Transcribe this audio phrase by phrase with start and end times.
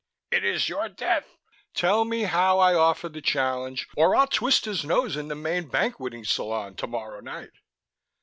[0.31, 1.27] "It is your death"
[1.75, 3.85] "Tell me how I offer the challenge...
[3.95, 7.51] or I'll twist his nose in the main banqueting salon tomorrow night."